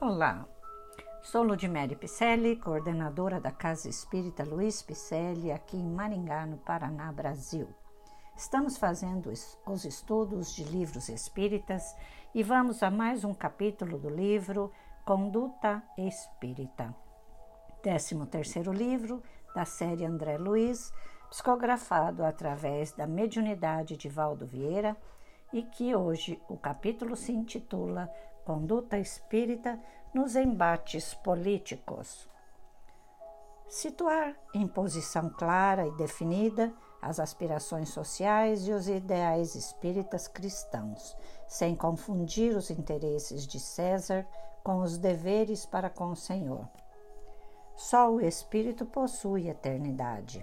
[0.00, 0.46] Olá,
[1.22, 7.68] sou Ludmere Picelli, coordenadora da Casa Espírita Luiz Picelli, aqui em Maringá, no Paraná, Brasil.
[8.36, 9.28] Estamos fazendo
[9.66, 11.96] os estudos de livros espíritas
[12.32, 14.70] e vamos a mais um capítulo do livro
[15.04, 16.94] Conduta Espírita,
[17.82, 19.20] 13 terceiro livro
[19.52, 20.92] da série André Luiz,
[21.28, 24.96] psicografado através da mediunidade de Valdo Vieira
[25.52, 28.12] e que hoje o capítulo se intitula
[28.44, 29.78] conduta espírita
[30.14, 32.28] nos embates políticos.
[33.68, 36.72] Situar em posição clara e definida
[37.02, 41.14] as aspirações sociais e os ideais espíritas cristãos,
[41.46, 44.26] sem confundir os interesses de César
[44.64, 46.66] com os deveres para com o Senhor.
[47.76, 50.42] Só o espírito possui eternidade.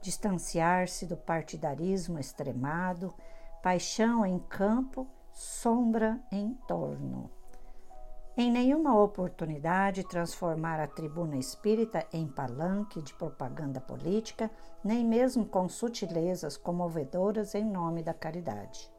[0.00, 3.14] Distanciar-se do partidarismo extremado,
[3.64, 7.30] paixão em campo sombra em torno.
[8.36, 14.50] Em nenhuma oportunidade transformar a tribuna espírita em palanque de propaganda política,
[14.84, 18.92] nem mesmo com sutilezas comovedoras em nome da caridade.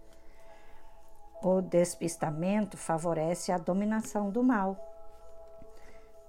[1.44, 4.76] O despistamento favorece a dominação do mal.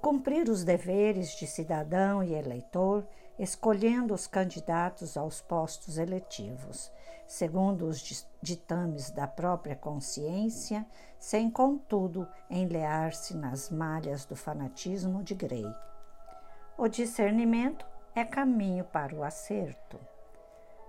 [0.02, 6.90] Cumprir os deveres de cidadão e eleitor, escolhendo os candidatos aos postos eletivos,
[7.26, 10.86] segundo os ditames da própria consciência,
[11.18, 15.66] sem contudo enlear-se nas malhas do fanatismo de Grey.
[16.78, 19.98] O discernimento é caminho para o acerto.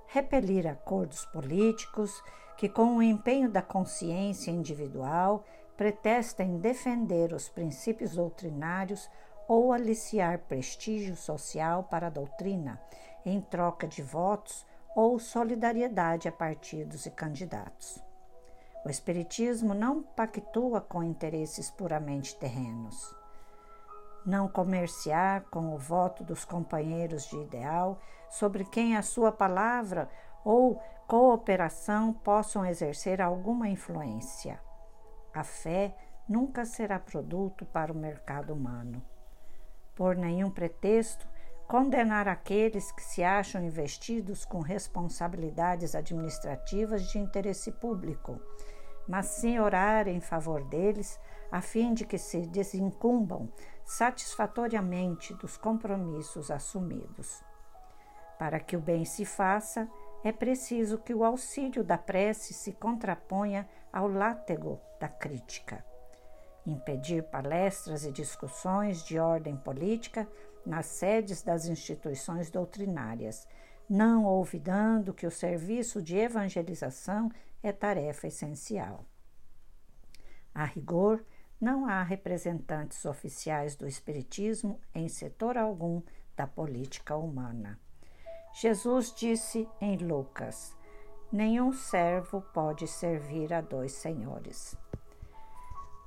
[0.08, 2.24] Repelir acordos políticos
[2.56, 5.44] que, com o empenho da consciência individual,
[5.76, 9.10] pretestem defender os princípios doutrinários
[9.48, 12.82] ou aliciar prestígio social para a doutrina,
[13.26, 18.02] em troca de votos ou solidariedade a partidos e candidatos.
[18.84, 23.16] O Espiritismo não pactua com interesses puramente terrenos.
[24.26, 30.10] Não comerciar com o voto dos companheiros de ideal sobre quem a sua palavra
[30.44, 34.60] ou cooperação possam exercer alguma influência.
[35.34, 35.96] A fé
[36.28, 39.02] nunca será produto para o mercado humano.
[39.98, 41.28] Por nenhum pretexto,
[41.68, 48.40] condenar aqueles que se acham investidos com responsabilidades administrativas de interesse público,
[49.08, 51.20] mas sim orar em favor deles,
[51.52, 53.52] a fim de que se desincumbam
[53.84, 57.44] satisfatoriamente dos compromissos assumidos.
[58.38, 59.90] Para que o bem se faça,
[60.24, 65.84] é preciso que o auxílio da prece se contraponha ao látego da crítica.
[66.68, 70.28] Impedir palestras e discussões de ordem política
[70.66, 73.48] nas sedes das instituições doutrinárias,
[73.90, 77.32] não olvidando que o serviço de evangelização
[77.64, 79.06] é tarefa essencial.
[80.54, 81.24] A rigor,
[81.60, 86.02] não há representantes oficiais do Espiritismo em setor algum
[86.36, 87.80] da política humana.
[88.60, 90.76] Jesus disse em Lucas:
[91.32, 94.78] Nenhum servo pode servir a dois senhores.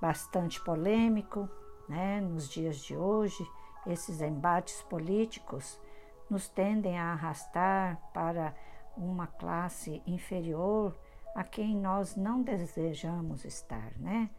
[0.00, 1.48] Bastante polêmico,
[1.88, 3.44] né, nos dias de hoje,
[3.86, 5.80] esses embates políticos
[6.28, 8.54] nos tendem a arrastar para
[8.96, 10.96] uma classe inferior
[11.34, 14.30] a quem nós não desejamos estar, né?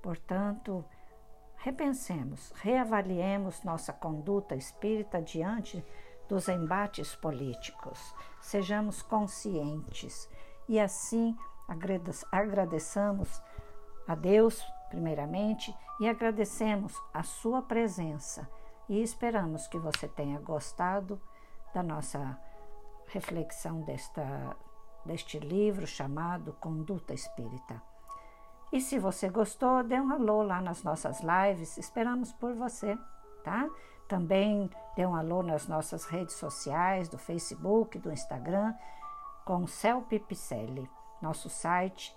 [0.00, 0.84] Portanto,
[1.56, 5.84] repensemos, reavaliemos nossa conduta espírita diante
[6.28, 8.14] dos embates políticos.
[8.40, 10.28] Sejamos conscientes
[10.68, 11.36] e assim
[12.30, 13.42] agradeçamos
[14.06, 18.46] a Deus, primeiramente, e agradecemos a Sua presença
[18.90, 21.18] e esperamos que você tenha gostado
[21.72, 22.38] da nossa
[23.06, 24.54] reflexão desta,
[25.06, 27.80] deste livro chamado Conduta Espírita.
[28.70, 32.98] E se você gostou, dê um alô lá nas nossas lives, esperamos por você,
[33.42, 33.66] tá?
[34.06, 38.74] Também dê um alô nas nossas redes sociais, do Facebook, do Instagram,
[39.46, 40.88] com Celpe Picelli.
[41.22, 42.14] Nosso site